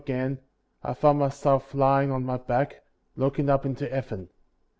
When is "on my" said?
2.11-2.37